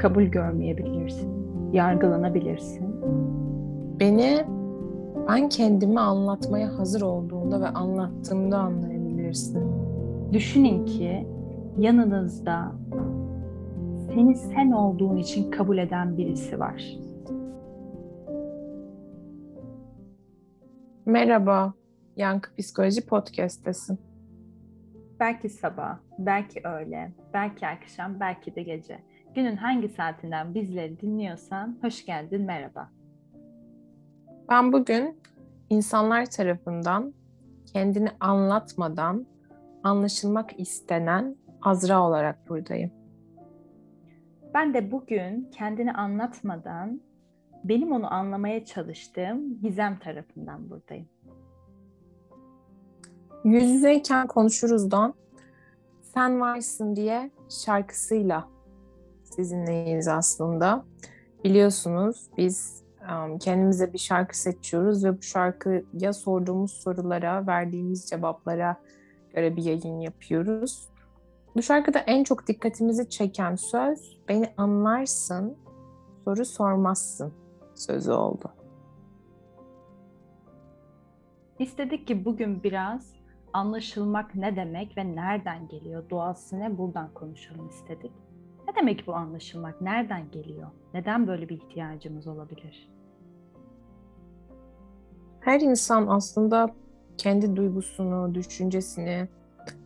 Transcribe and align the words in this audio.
kabul 0.00 0.22
görmeyebilirsin, 0.22 1.30
yargılanabilirsin. 1.72 3.00
Beni 4.00 4.44
ben 5.28 5.48
kendimi 5.48 6.00
anlatmaya 6.00 6.78
hazır 6.78 7.00
olduğunda 7.02 7.60
ve 7.60 7.66
anlattığımda 7.68 8.58
anlayabilirsin. 8.58 9.60
Düşünün 10.32 10.86
ki 10.86 11.26
yanınızda 11.78 12.72
seni 14.14 14.36
sen 14.36 14.70
olduğun 14.70 15.16
için 15.16 15.50
kabul 15.50 15.78
eden 15.78 16.18
birisi 16.18 16.60
var. 16.60 16.84
Merhaba, 21.06 21.72
Yankı 22.16 22.56
Psikoloji 22.56 23.06
Podcast'tesin. 23.06 23.98
Belki 25.20 25.48
sabah, 25.48 25.98
belki 26.18 26.60
öğle, 26.64 27.12
belki 27.34 27.66
akşam, 27.66 28.20
belki 28.20 28.54
de 28.54 28.62
gece. 28.62 29.09
Günün 29.34 29.56
hangi 29.56 29.88
saatinden 29.88 30.54
bizleri 30.54 31.00
dinliyorsan 31.00 31.78
hoş 31.80 32.06
geldin, 32.06 32.42
merhaba. 32.42 32.90
Ben 34.48 34.72
bugün 34.72 35.20
insanlar 35.70 36.26
tarafından 36.26 37.14
kendini 37.72 38.08
anlatmadan 38.20 39.26
anlaşılmak 39.82 40.60
istenen 40.60 41.36
Azra 41.62 42.02
olarak 42.02 42.48
buradayım. 42.48 42.90
Ben 44.54 44.74
de 44.74 44.92
bugün 44.92 45.50
kendini 45.52 45.92
anlatmadan 45.92 47.00
benim 47.64 47.92
onu 47.92 48.14
anlamaya 48.14 48.64
çalıştığım 48.64 49.60
Gizem 49.60 49.98
tarafından 49.98 50.70
buradayım. 50.70 51.08
Yüz 53.44 53.70
yüzeyken 53.70 54.26
konuşuruzdan 54.26 55.14
Sen 56.02 56.40
Varsın 56.40 56.96
diye 56.96 57.30
şarkısıyla 57.64 58.59
sizinleyiz 59.30 60.08
aslında. 60.08 60.84
Biliyorsunuz 61.44 62.30
biz 62.36 62.82
kendimize 63.40 63.92
bir 63.92 63.98
şarkı 63.98 64.38
seçiyoruz 64.38 65.04
ve 65.04 65.18
bu 65.18 65.22
şarkıya 65.22 66.12
sorduğumuz 66.12 66.72
sorulara, 66.72 67.46
verdiğimiz 67.46 68.06
cevaplara 68.06 68.76
göre 69.34 69.56
bir 69.56 69.62
yayın 69.62 70.00
yapıyoruz. 70.00 70.88
Bu 71.56 71.62
şarkıda 71.62 71.98
en 71.98 72.24
çok 72.24 72.46
dikkatimizi 72.46 73.08
çeken 73.08 73.54
söz 73.54 74.18
beni 74.28 74.48
anlarsın, 74.56 75.56
soru 76.24 76.44
sormazsın 76.44 77.32
sözü 77.74 78.12
oldu. 78.12 78.52
İstedik 81.58 82.06
ki 82.06 82.24
bugün 82.24 82.62
biraz 82.62 83.12
anlaşılmak 83.52 84.34
ne 84.34 84.56
demek 84.56 84.96
ve 84.96 85.16
nereden 85.16 85.68
geliyor, 85.68 86.10
doğası 86.10 86.60
ne 86.60 86.78
buradan 86.78 87.14
konuşalım 87.14 87.68
istedik. 87.68 88.12
Ne 88.70 88.76
demek 88.76 89.06
bu 89.06 89.14
anlaşılmak? 89.14 89.80
Nereden 89.80 90.30
geliyor? 90.30 90.68
Neden 90.94 91.26
böyle 91.26 91.48
bir 91.48 91.56
ihtiyacımız 91.56 92.26
olabilir? 92.26 92.90
Her 95.40 95.60
insan 95.60 96.06
aslında 96.06 96.74
kendi 97.18 97.56
duygusunu, 97.56 98.34
düşüncesini 98.34 99.28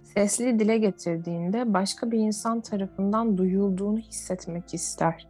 sesli 0.03 0.59
dile 0.59 0.79
getirdiğinde 0.79 1.75
başka 1.75 2.11
bir 2.11 2.19
insan 2.19 2.61
tarafından 2.61 3.39
duyulduğunu 3.39 3.99
hissetmek 3.99 4.75
ister. 4.75 5.29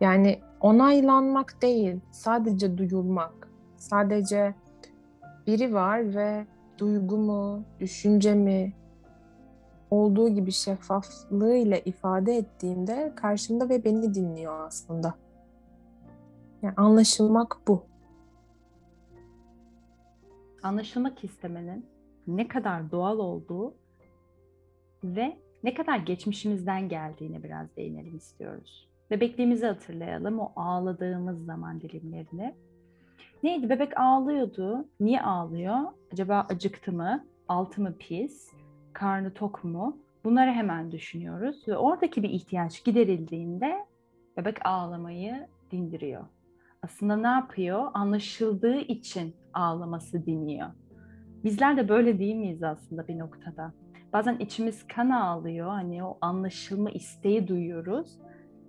Yani 0.00 0.40
onaylanmak 0.60 1.62
değil, 1.62 2.00
sadece 2.10 2.78
duyulmak. 2.78 3.48
Sadece 3.76 4.54
biri 5.46 5.74
var 5.74 6.14
ve 6.14 6.46
duygumu, 6.78 7.62
düşüncemi 7.80 8.72
olduğu 9.90 10.28
gibi 10.28 10.52
şeffaflığıyla 10.52 11.78
ifade 11.78 12.36
ettiğimde 12.36 13.12
karşımda 13.16 13.68
ve 13.68 13.84
beni 13.84 14.14
dinliyor 14.14 14.60
aslında. 14.66 15.14
Yani 16.62 16.74
anlaşılmak 16.76 17.56
bu. 17.68 17.82
Anlaşılmak 20.62 21.24
istemenin 21.24 21.86
ne 22.26 22.48
kadar 22.48 22.90
doğal 22.90 23.18
olduğu 23.18 23.74
ve 25.04 25.36
ne 25.64 25.74
kadar 25.74 25.96
geçmişimizden 25.96 26.88
geldiğine 26.88 27.42
biraz 27.42 27.76
değinelim 27.76 28.16
istiyoruz. 28.16 28.88
Bebekliğimizi 29.10 29.66
hatırlayalım, 29.66 30.38
o 30.38 30.52
ağladığımız 30.56 31.44
zaman 31.44 31.80
dilimlerini. 31.80 32.54
Neydi? 33.42 33.70
Bebek 33.70 33.98
ağlıyordu. 33.98 34.88
Niye 35.00 35.20
ağlıyor? 35.22 35.78
Acaba 36.12 36.46
acıktı 36.50 36.92
mı? 36.92 37.24
Altı 37.48 37.80
mı 37.80 37.94
pis? 37.98 38.52
Karnı 38.92 39.34
tok 39.34 39.64
mu? 39.64 39.98
Bunları 40.24 40.50
hemen 40.50 40.92
düşünüyoruz 40.92 41.68
ve 41.68 41.76
oradaki 41.76 42.22
bir 42.22 42.30
ihtiyaç 42.30 42.84
giderildiğinde 42.84 43.86
bebek 44.36 44.66
ağlamayı 44.66 45.46
dindiriyor. 45.70 46.24
Aslında 46.82 47.16
ne 47.16 47.26
yapıyor? 47.26 47.90
Anlaşıldığı 47.94 48.76
için 48.76 49.36
ağlaması 49.54 50.26
diniyor. 50.26 50.68
Bizler 51.44 51.76
de 51.76 51.88
böyle 51.88 52.18
değil 52.18 52.34
miyiz 52.34 52.62
aslında 52.62 53.08
bir 53.08 53.18
noktada? 53.18 53.72
Bazen 54.12 54.36
içimiz 54.38 54.86
kan 54.86 55.10
ağlıyor, 55.10 55.68
hani 55.68 56.04
o 56.04 56.18
anlaşılma 56.20 56.90
isteği 56.90 57.48
duyuyoruz. 57.48 58.18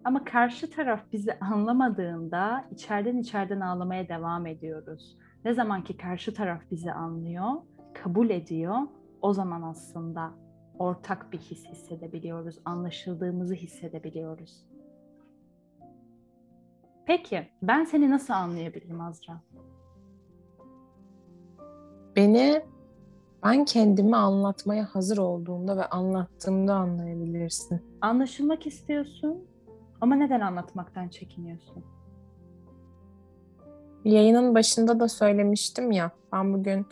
Ama 0.03 0.23
karşı 0.23 0.71
taraf 0.71 1.01
bizi 1.11 1.39
anlamadığında 1.39 2.65
içeriden 2.71 3.17
içeriden 3.17 3.59
ağlamaya 3.59 4.09
devam 4.09 4.45
ediyoruz. 4.45 5.17
Ne 5.45 5.53
zaman 5.53 5.83
ki 5.83 5.97
karşı 5.97 6.33
taraf 6.33 6.61
bizi 6.71 6.91
anlıyor, 6.91 7.51
kabul 7.93 8.29
ediyor, 8.29 8.77
o 9.21 9.33
zaman 9.33 9.61
aslında 9.61 10.31
ortak 10.79 11.31
bir 11.31 11.37
his 11.37 11.65
hissedebiliyoruz, 11.65 12.59
anlaşıldığımızı 12.65 13.53
hissedebiliyoruz. 13.53 14.65
Peki, 17.05 17.47
ben 17.61 17.83
seni 17.83 18.09
nasıl 18.09 18.33
anlayabilirim 18.33 19.01
Azra? 19.01 19.41
Beni 22.15 22.61
ben 23.43 23.65
kendimi 23.65 24.15
anlatmaya 24.15 24.85
hazır 24.85 25.17
olduğumda 25.17 25.77
ve 25.77 25.85
anlattığımda 25.85 26.73
anlayabilirsin. 26.73 27.81
Anlaşılmak 28.01 28.67
istiyorsun 28.67 29.47
ama 30.01 30.15
neden 30.15 30.41
anlatmaktan 30.41 31.09
çekiniyorsun? 31.09 31.83
Yayının 34.05 34.55
başında 34.55 34.99
da 34.99 35.07
söylemiştim 35.07 35.91
ya, 35.91 36.11
ben 36.33 36.53
bugün 36.53 36.85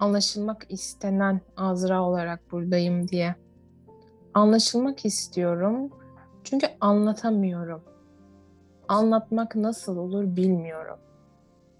anlaşılmak 0.00 0.66
istenen 0.68 1.40
Azra 1.56 2.02
olarak 2.02 2.52
buradayım 2.52 3.08
diye. 3.08 3.34
Anlaşılmak 4.34 5.04
istiyorum 5.06 5.90
çünkü 6.44 6.66
anlatamıyorum. 6.80 7.82
Anlatmak 8.88 9.56
nasıl 9.56 9.96
olur 9.96 10.36
bilmiyorum. 10.36 10.98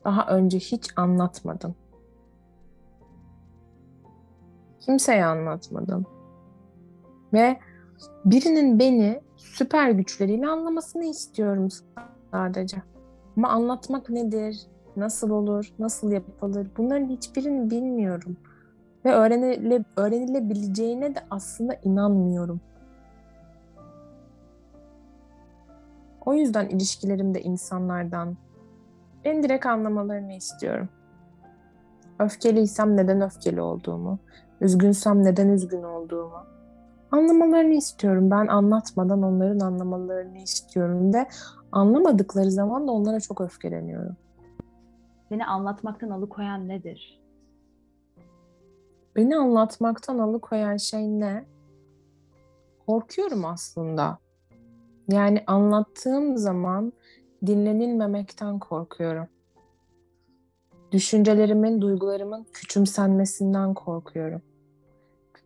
Daha 0.05 0.27
önce 0.27 0.59
hiç 0.59 0.89
anlatmadım. 0.97 1.75
Kimseye 4.81 5.25
anlatmadım. 5.25 6.07
Ve 7.33 7.59
birinin 8.25 8.79
beni 8.79 9.21
süper 9.37 9.91
güçleriyle 9.91 10.47
anlamasını 10.47 11.05
istiyorum 11.05 11.69
sadece. 12.31 12.83
Ama 13.37 13.49
anlatmak 13.49 14.11
nedir? 14.11 14.67
Nasıl 14.97 15.31
olur? 15.31 15.73
Nasıl 15.79 16.13
yapılır? 16.13 16.67
Bunların 16.77 17.09
hiçbirini 17.09 17.71
bilmiyorum. 17.71 18.37
Ve 19.05 19.13
öğrenile, 19.13 19.85
öğrenilebileceğine 19.97 21.15
de 21.15 21.19
aslında 21.31 21.75
inanmıyorum. 21.85 22.61
O 26.27 26.35
yüzden 26.35 26.69
ilişkilerimde 26.69 27.43
insanlardan 27.43 28.37
en 29.25 29.43
direkt 29.43 29.67
anlamalarını 29.67 30.33
istiyorum. 30.33 30.89
Öfkeliysem 32.19 32.97
neden 32.97 33.21
öfkeli 33.21 33.61
olduğumu, 33.61 34.19
üzgünsem 34.61 35.25
neden 35.25 35.49
üzgün 35.49 35.83
olduğumu 35.83 36.57
anlamalarını 37.11 37.75
istiyorum. 37.75 38.31
Ben 38.31 38.47
anlatmadan 38.47 39.23
onların 39.23 39.61
anlamalarını 39.61 40.39
istiyorum 40.39 41.15
ve 41.15 41.27
anlamadıkları 41.73 42.51
zaman 42.51 42.89
da 42.89 42.93
onlara 42.93 43.21
çok 43.21 43.41
öfkeleniyorum. 43.41 44.17
Seni 45.29 45.47
anlatmaktan 45.47 46.11
alıkoyan 46.11 46.69
nedir? 46.69 47.21
Beni 49.17 49.37
anlatmaktan 49.37 50.19
alıkoyan 50.19 50.77
şey 50.77 51.03
ne? 51.03 51.45
Korkuyorum 52.87 53.45
aslında. 53.45 54.19
Yani 55.09 55.45
anlattığım 55.47 56.37
zaman 56.37 56.93
dinlenilmemekten 57.47 58.59
korkuyorum. 58.59 59.29
Düşüncelerimin, 60.93 61.81
duygularımın 61.81 62.47
küçümsenmesinden 62.53 63.75
korkuyorum. 63.75 64.43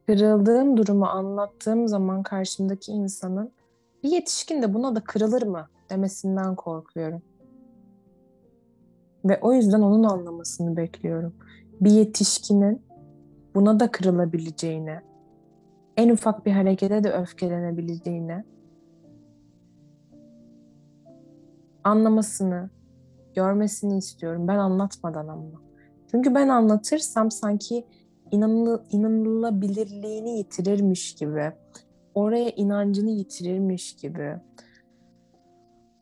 Kırıldığım 0.06 0.76
durumu 0.76 1.06
anlattığım 1.06 1.88
zaman 1.88 2.22
karşımdaki 2.22 2.92
insanın 2.92 3.52
bir 4.02 4.08
yetişkin 4.08 4.62
de 4.62 4.74
buna 4.74 4.94
da 4.94 5.00
kırılır 5.00 5.42
mı 5.42 5.68
demesinden 5.90 6.54
korkuyorum. 6.54 7.22
Ve 9.24 9.38
o 9.40 9.52
yüzden 9.52 9.80
onun 9.80 10.04
anlamasını 10.04 10.76
bekliyorum. 10.76 11.34
Bir 11.80 11.90
yetişkinin 11.90 12.82
buna 13.54 13.80
da 13.80 13.90
kırılabileceğine, 13.90 15.02
en 15.96 16.08
ufak 16.08 16.46
bir 16.46 16.52
harekete 16.52 17.04
de 17.04 17.12
öfkelenebileceğine 17.12 18.44
anlamasını, 21.84 22.70
görmesini 23.34 23.98
istiyorum. 23.98 24.48
Ben 24.48 24.58
anlatmadan 24.58 25.28
ama. 25.28 25.62
Çünkü 26.10 26.34
ben 26.34 26.48
anlatırsam 26.48 27.30
sanki 27.30 27.86
inanıl 28.30 28.78
inanılabilirliğini 28.90 30.38
yitirirmiş 30.38 31.14
gibi, 31.14 31.52
oraya 32.14 32.50
inancını 32.50 33.10
yitirirmiş 33.10 33.96
gibi, 33.96 34.36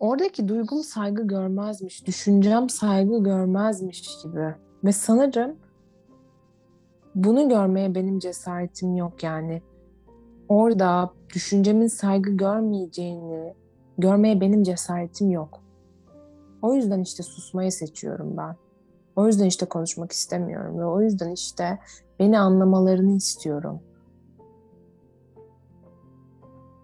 Oradaki 0.01 0.49
duygum 0.49 0.83
saygı 0.83 1.27
görmezmiş, 1.27 2.07
düşüncem 2.07 2.69
saygı 2.69 3.23
görmezmiş 3.23 4.23
gibi. 4.23 4.55
Ve 4.85 4.93
sanırım 4.93 5.57
bunu 7.15 7.49
görmeye 7.49 7.95
benim 7.95 8.19
cesaretim 8.19 8.97
yok 8.97 9.23
yani. 9.23 9.63
Orada 10.49 11.11
düşüncemin 11.35 11.87
saygı 11.87 12.31
görmeyeceğini 12.31 13.55
görmeye 13.99 14.41
benim 14.41 14.63
cesaretim 14.63 15.31
yok. 15.31 15.61
O 16.63 16.75
yüzden 16.75 17.01
işte 17.01 17.23
susmayı 17.23 17.73
seçiyorum 17.73 18.37
ben. 18.37 18.57
O 19.17 19.27
yüzden 19.27 19.47
işte 19.47 19.67
konuşmak 19.67 20.13
istemiyorum 20.13 20.79
ve 20.79 20.85
o 20.85 21.01
yüzden 21.01 21.31
işte 21.31 21.79
beni 22.19 22.39
anlamalarını 22.39 23.17
istiyorum. 23.17 23.81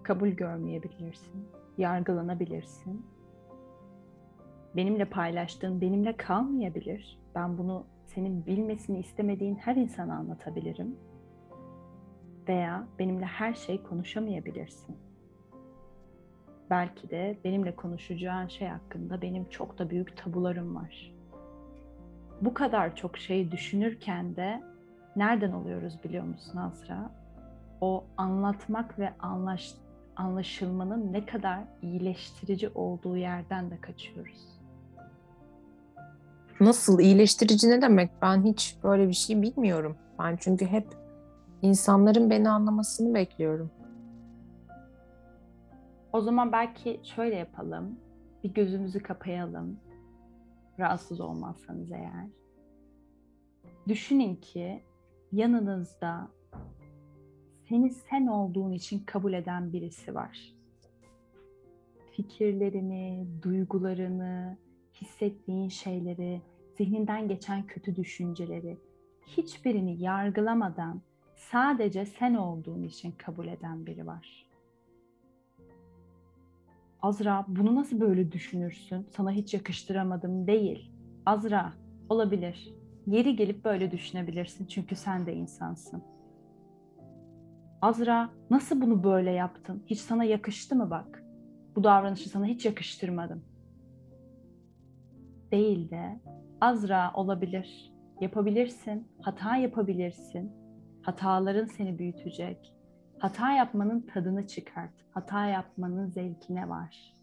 Kabul 0.02 0.28
görmeyebilirsin, 0.28 1.48
yargılanabilirsin. 1.78 3.06
Benimle 4.76 5.04
paylaştığın 5.04 5.80
benimle 5.80 6.16
kalmayabilir. 6.16 7.18
Ben 7.34 7.58
bunu 7.58 7.84
senin 8.06 8.46
bilmesini 8.46 8.98
istemediğin 8.98 9.54
her 9.54 9.76
insana 9.76 10.16
anlatabilirim. 10.16 10.96
Veya 12.48 12.86
benimle 12.98 13.24
her 13.24 13.54
şey 13.54 13.82
konuşamayabilirsin. 13.82 14.96
Belki 16.70 17.10
de 17.10 17.38
benimle 17.44 17.76
konuşacağın 17.76 18.48
şey 18.48 18.68
hakkında 18.68 19.22
benim 19.22 19.48
çok 19.48 19.78
da 19.78 19.90
büyük 19.90 20.16
tabularım 20.16 20.76
var. 20.76 21.14
Bu 22.40 22.54
kadar 22.54 22.96
çok 22.96 23.18
şey 23.18 23.50
düşünürken 23.50 24.36
de 24.36 24.62
nereden 25.16 25.52
oluyoruz 25.52 25.98
biliyor 26.04 26.24
musun 26.24 26.56
Azra? 26.58 27.10
O 27.80 28.04
anlatmak 28.16 28.98
ve 28.98 29.12
anlaş, 29.18 29.74
anlaşılmanın 30.16 31.12
ne 31.12 31.26
kadar 31.26 31.64
iyileştirici 31.82 32.68
olduğu 32.68 33.16
yerden 33.16 33.70
de 33.70 33.80
kaçıyoruz. 33.80 34.54
Nasıl 36.60 37.00
iyileştirici 37.00 37.70
ne 37.70 37.82
demek? 37.82 38.10
Ben 38.22 38.44
hiç 38.44 38.76
böyle 38.84 39.08
bir 39.08 39.12
şey 39.12 39.42
bilmiyorum. 39.42 39.96
Ben 40.18 40.36
çünkü 40.40 40.66
hep 40.66 40.86
insanların 41.62 42.30
beni 42.30 42.48
anlamasını 42.48 43.14
bekliyorum. 43.14 43.70
O 46.12 46.20
zaman 46.20 46.52
belki 46.52 47.00
şöyle 47.02 47.36
yapalım. 47.36 47.98
Bir 48.44 48.54
gözümüzü 48.54 49.02
kapayalım. 49.02 49.80
Rahatsız 50.78 51.20
olmazsanız 51.20 51.92
eğer. 51.92 52.26
Düşünün 53.88 54.36
ki 54.36 54.82
yanınızda 55.32 56.28
seni 57.74 57.90
sen 57.90 58.26
olduğun 58.26 58.72
için 58.72 59.02
kabul 59.06 59.32
eden 59.32 59.72
birisi 59.72 60.14
var. 60.14 60.54
Fikirlerini, 62.12 63.26
duygularını, 63.42 64.56
hissettiğin 64.94 65.68
şeyleri, 65.68 66.40
zihninden 66.76 67.28
geçen 67.28 67.66
kötü 67.66 67.96
düşünceleri 67.96 68.78
hiçbirini 69.26 70.02
yargılamadan 70.02 71.00
sadece 71.36 72.06
sen 72.06 72.34
olduğun 72.34 72.82
için 72.82 73.12
kabul 73.18 73.46
eden 73.46 73.86
biri 73.86 74.06
var. 74.06 74.46
Azra 77.02 77.44
bunu 77.48 77.74
nasıl 77.74 78.00
böyle 78.00 78.32
düşünürsün? 78.32 79.06
Sana 79.10 79.32
hiç 79.32 79.54
yakıştıramadım 79.54 80.46
değil. 80.46 80.90
Azra 81.26 81.72
olabilir. 82.08 82.74
Yeri 83.06 83.36
gelip 83.36 83.64
böyle 83.64 83.90
düşünebilirsin 83.90 84.66
çünkü 84.66 84.96
sen 84.96 85.26
de 85.26 85.34
insansın. 85.34 86.13
Azra 87.84 88.30
nasıl 88.50 88.80
bunu 88.80 89.04
böyle 89.04 89.30
yaptın? 89.30 89.82
Hiç 89.86 90.00
sana 90.00 90.24
yakıştı 90.24 90.76
mı 90.76 90.90
bak? 90.90 91.24
Bu 91.76 91.84
davranışı 91.84 92.28
sana 92.28 92.46
hiç 92.46 92.66
yakıştırmadım. 92.66 93.44
Değil 95.50 95.90
de 95.90 96.20
Azra 96.60 97.12
olabilir. 97.14 97.92
Yapabilirsin. 98.20 99.08
Hata 99.20 99.56
yapabilirsin. 99.56 100.52
Hataların 101.02 101.64
seni 101.64 101.98
büyütecek. 101.98 102.74
Hata 103.18 103.52
yapmanın 103.52 104.00
tadını 104.00 104.46
çıkart. 104.46 104.94
Hata 105.10 105.46
yapmanın 105.46 106.06
zevkine 106.06 106.68
var. 106.68 107.14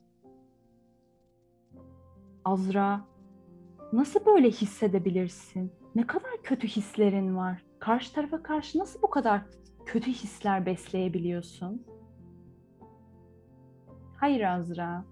Azra, 2.46 3.02
nasıl 3.94 4.26
böyle 4.26 4.50
hissedebilirsin? 4.50 5.72
Ne 5.96 6.08
kadar 6.08 6.32
kötü 6.44 6.68
hislerin 6.68 7.36
var. 7.36 7.64
Karşı 7.80 8.14
tarafa 8.14 8.44
karşı 8.44 8.80
nasıl 8.80 9.02
bu 9.02 9.10
kadar 9.10 9.42
kötü 9.86 10.12
hisler 10.12 10.66
besleyebiliyorsun? 10.66 11.86
Hayır 14.18 14.42
Azra. 14.42 15.06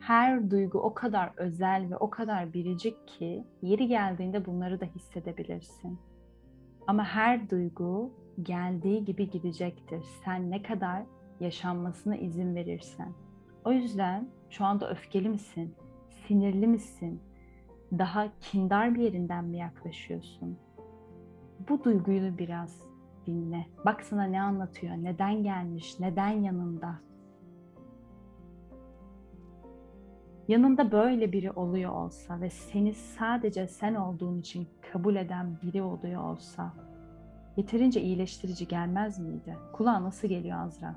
Her 0.00 0.50
duygu 0.50 0.78
o 0.78 0.94
kadar 0.94 1.32
özel 1.36 1.90
ve 1.90 1.96
o 1.96 2.10
kadar 2.10 2.52
biricik 2.52 3.08
ki 3.08 3.44
yeri 3.62 3.88
geldiğinde 3.88 4.46
bunları 4.46 4.80
da 4.80 4.84
hissedebilirsin. 4.84 5.98
Ama 6.86 7.04
her 7.04 7.50
duygu 7.50 8.12
geldiği 8.42 9.04
gibi 9.04 9.30
gidecektir. 9.30 10.04
Sen 10.24 10.50
ne 10.50 10.62
kadar 10.62 11.02
yaşanmasına 11.40 12.16
izin 12.16 12.54
verirsen. 12.54 13.12
O 13.64 13.72
yüzden 13.72 14.28
şu 14.50 14.64
anda 14.64 14.90
öfkeli 14.90 15.28
misin? 15.28 15.74
Sinirli 16.26 16.66
misin? 16.66 17.22
Daha 17.98 18.28
kindar 18.40 18.94
bir 18.94 19.02
yerinden 19.02 19.44
mi 19.44 19.58
yaklaşıyorsun? 19.58 20.58
Bu 21.68 21.84
duyguyu 21.84 22.38
biraz 22.38 22.80
dinle. 23.26 23.66
Bak 23.84 24.02
sana 24.02 24.24
ne 24.24 24.42
anlatıyor, 24.42 24.94
neden 24.96 25.42
gelmiş, 25.42 26.00
neden 26.00 26.28
yanında. 26.28 26.94
Yanında 30.48 30.92
böyle 30.92 31.32
biri 31.32 31.50
oluyor 31.50 31.92
olsa 31.92 32.40
ve 32.40 32.50
seni 32.50 32.94
sadece 32.94 33.68
sen 33.68 33.94
olduğun 33.94 34.40
için 34.40 34.68
kabul 34.92 35.16
eden 35.16 35.58
biri 35.62 35.82
oluyor 35.82 36.22
olsa 36.22 36.72
yeterince 37.56 38.00
iyileştirici 38.02 38.68
gelmez 38.68 39.18
miydi? 39.18 39.56
Kulağa 39.72 40.02
nasıl 40.02 40.28
geliyor 40.28 40.58
Azra? 40.58 40.94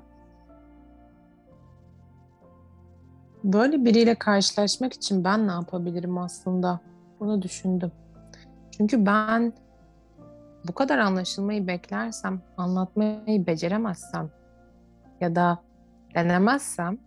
Böyle 3.44 3.84
biriyle 3.84 4.14
karşılaşmak 4.14 4.92
için 4.92 5.24
ben 5.24 5.48
ne 5.48 5.52
yapabilirim 5.52 6.18
aslında? 6.18 6.80
Bunu 7.20 7.42
düşündüm. 7.42 7.92
Çünkü 8.70 9.06
ben 9.06 9.52
bu 10.64 10.72
kadar 10.72 10.98
anlaşılmayı 10.98 11.66
beklersem, 11.66 12.42
anlatmayı 12.56 13.46
beceremezsem 13.46 14.30
ya 15.20 15.34
da 15.34 15.62
denemezsem 16.14 16.98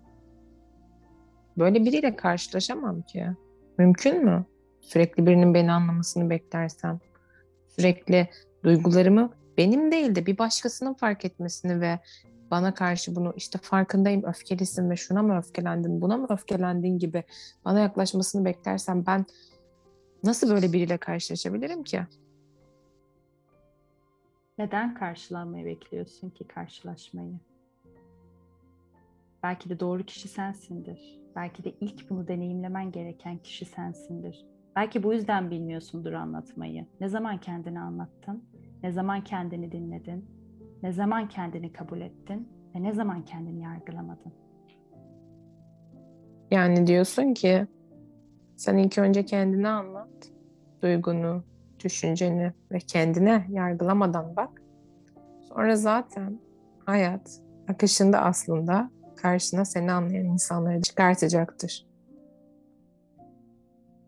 böyle 1.58 1.86
biriyle 1.86 2.16
karşılaşamam 2.16 3.02
ki. 3.02 3.28
Mümkün 3.78 4.26
mü? 4.26 4.46
Sürekli 4.82 5.26
birinin 5.26 5.54
beni 5.54 5.72
anlamasını 5.72 6.30
beklersem, 6.30 7.00
sürekli 7.76 8.30
duygularımı 8.64 9.30
benim 9.58 9.92
değil 9.92 10.16
de 10.16 10.26
bir 10.26 10.38
başkasının 10.38 10.94
fark 10.94 11.26
etmesini 11.26 11.82
ve 11.82 12.00
bana 12.52 12.74
karşı 12.74 13.16
bunu 13.16 13.34
işte 13.36 13.60
farkındayım 13.62 14.24
öfkelisin 14.24 14.90
ve 14.90 14.96
şuna 14.96 15.24
mı 15.24 15.38
öfkelendin 15.38 16.02
buna 16.02 16.18
mı 16.18 16.28
öfkelendin 16.30 17.00
gibi 17.00 17.24
bana 17.66 17.80
yaklaşmasını 17.80 18.46
beklersem 18.46 19.06
ben 19.06 19.26
nasıl 20.24 20.50
böyle 20.50 20.74
biriyle 20.74 20.98
karşılaşabilirim 20.98 21.84
ki? 21.84 22.02
Neden 24.58 24.94
karşılanmayı 24.94 25.66
bekliyorsun 25.66 26.30
ki 26.30 26.48
karşılaşmayı? 26.48 27.40
Belki 29.44 29.70
de 29.70 29.80
doğru 29.80 30.04
kişi 30.04 30.28
sensindir. 30.28 31.20
Belki 31.36 31.64
de 31.64 31.74
ilk 31.82 32.10
bunu 32.10 32.28
deneyimlemen 32.28 32.92
gereken 32.92 33.38
kişi 33.38 33.66
sensindir. 33.66 34.46
Belki 34.76 35.04
bu 35.04 35.14
yüzden 35.14 35.52
bilmiyorsundur 35.52 36.14
anlatmayı. 36.14 36.86
Ne 37.02 37.08
zaman 37.08 37.38
kendini 37.38 37.80
anlattın? 37.80 38.44
Ne 38.84 38.92
zaman 38.92 39.24
kendini 39.24 39.72
dinledin? 39.72 40.26
Ne 40.84 40.92
zaman 40.92 41.30
kendini 41.30 41.74
kabul 41.74 42.02
ettin? 42.02 42.50
Ve 42.76 42.84
ne 42.84 42.94
zaman 42.94 43.26
kendini 43.26 43.64
yargılamadın? 43.64 44.34
Yani 46.52 46.88
diyorsun 46.88 47.34
ki 47.34 47.68
sen 48.58 48.78
ilk 48.78 48.98
önce 48.98 49.26
kendini 49.26 49.68
anlat. 49.68 50.32
Duygunu, 50.82 51.44
düşünceni 51.84 52.54
ve 52.72 52.78
kendine 52.80 53.48
yargılamadan 53.50 54.36
bak. 54.36 54.62
Sonra 55.42 55.76
zaten 55.76 56.40
hayat 56.86 57.42
akışında 57.68 58.22
aslında 58.22 58.92
karşına 59.16 59.66
seni 59.66 59.92
anlayan 59.92 60.26
insanları 60.26 60.82
çıkartacaktır. 60.82 61.86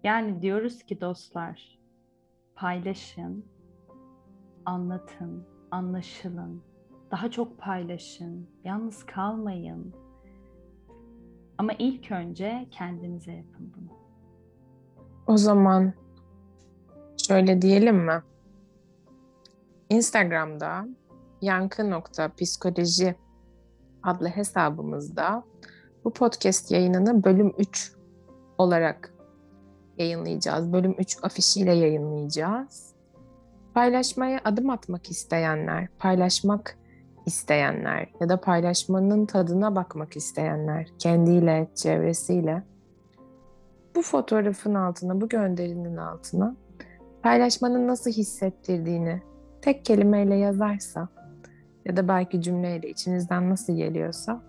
Yani 0.04 0.42
diyoruz 0.42 0.84
ki 0.84 1.02
dostlar, 1.02 1.80
paylaşın, 2.56 3.46
anlatın, 4.66 5.48
anlaşılın, 5.72 6.64
daha 7.12 7.32
çok 7.32 7.58
paylaşın, 7.58 8.50
yalnız 8.64 9.06
kalmayın. 9.06 9.94
Ama 11.58 11.74
ilk 11.80 12.12
önce 12.12 12.68
kendinize 12.72 13.32
yapın 13.32 13.74
bunu. 13.78 13.98
O 15.28 15.38
zaman 15.38 15.94
şöyle 17.28 17.62
diyelim 17.62 17.96
mi? 17.96 18.24
Instagram'da 19.90 20.88
yankı.psikoloji 21.42 23.16
adlı 24.04 24.28
hesabımızda 24.28 25.44
bu 26.06 26.14
podcast 26.14 26.72
yayınını 26.72 27.24
bölüm 27.24 27.54
3 27.58 27.94
olarak 28.58 29.14
yayınlayacağız. 29.98 30.74
Bölüm 30.74 30.96
3 31.00 31.18
afişiyle 31.24 31.74
yayınlayacağız. 31.74 32.94
Paylaşmaya 33.74 34.40
adım 34.46 34.70
atmak 34.70 35.10
isteyenler, 35.10 35.88
paylaşmak 36.00 36.78
isteyenler 37.26 38.10
ya 38.20 38.30
da 38.30 38.42
paylaşmanın 38.42 39.26
tadına 39.26 39.76
bakmak 39.76 40.16
isteyenler 40.16 40.88
kendiyle, 41.00 41.68
çevresiyle 41.76 42.64
bu 43.96 44.02
fotoğrafın 44.02 44.74
altına, 44.74 45.22
bu 45.22 45.30
gönderinin 45.30 45.98
altına 45.98 46.56
paylaşmanın 47.24 47.88
nasıl 47.88 48.12
hissettirdiğini 48.12 49.22
tek 49.62 49.86
kelimeyle 49.86 50.36
yazarsa 50.36 51.08
ya 51.86 51.98
da 51.98 52.08
belki 52.08 52.42
cümleyle 52.42 52.90
içinizden 52.90 53.50
nasıl 53.50 53.76
geliyorsa 53.76 54.42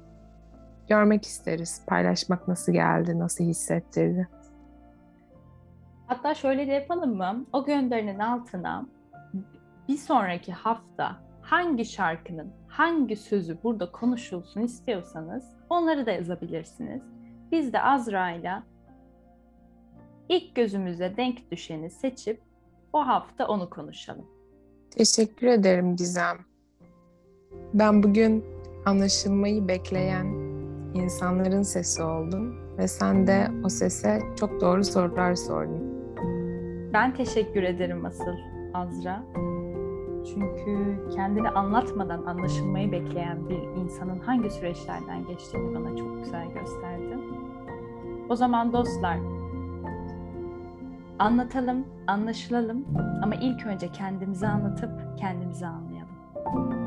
görmek 0.89 1.25
isteriz. 1.25 1.83
Paylaşmak 1.87 2.49
nasıl 2.49 2.73
geldi, 2.73 3.19
nasıl 3.19 3.45
hissettirdi. 3.45 4.29
Hatta 6.07 6.35
şöyle 6.35 6.67
de 6.67 6.73
yapalım 6.73 7.17
mı? 7.17 7.47
O 7.53 7.65
gönderinin 7.65 8.19
altına 8.19 8.87
bir 9.89 9.97
sonraki 9.97 10.53
hafta 10.53 11.17
hangi 11.43 11.85
şarkının 11.85 12.53
hangi 12.69 13.17
sözü 13.17 13.63
burada 13.63 13.93
konuşulsun 13.93 14.61
istiyorsanız 14.61 15.45
onları 15.71 16.07
da 16.07 16.11
yazabilirsiniz. 16.11 17.03
Biz 17.53 17.73
de 17.73 17.83
Azra 17.83 18.31
ile 18.31 18.63
ilk 20.29 20.55
gözümüze 20.55 21.17
denk 21.17 21.51
düşeni 21.51 21.91
seçip 21.91 22.41
o 22.95 23.07
hafta 23.07 23.47
onu 23.47 23.71
konuşalım. 23.71 24.27
Teşekkür 24.91 25.47
ederim 25.47 25.97
Gizem. 25.97 26.37
Ben 27.75 28.03
bugün 28.03 28.45
anlaşılmayı 28.87 29.69
bekleyen 29.69 30.27
insanların 30.95 31.63
sesi 31.63 32.03
oldum 32.03 32.77
ve 32.79 32.89
sen 32.89 33.27
de 33.27 33.51
o 33.65 33.69
sese 33.69 34.19
çok 34.41 34.61
doğru 34.61 34.85
sorular 34.85 35.35
sordun. 35.35 35.95
Ben 36.93 37.15
teşekkür 37.15 37.63
ederim 37.63 38.05
asıl 38.05 38.35
Azra. 38.75 39.23
Çünkü 40.35 40.99
kendini 41.15 41.49
anlatmadan 41.49 42.27
anlaşılmayı 42.27 42.93
bekleyen 42.93 43.49
bir 43.49 43.63
insanın 43.83 44.19
hangi 44.19 44.51
süreçlerden 44.51 45.27
geçtiğini 45.27 45.75
bana 45.75 45.97
çok 45.97 46.25
güzel 46.25 46.49
gösterdi. 46.53 47.19
O 48.29 48.37
zaman 48.37 48.73
dostlar, 48.73 49.19
anlatalım, 51.19 51.87
anlaşılalım 52.07 52.85
ama 53.23 53.35
ilk 53.35 53.67
önce 53.67 53.93
kendimizi 53.93 54.47
anlatıp 54.47 55.19
kendimizi 55.19 55.67
anlayalım. 55.67 56.84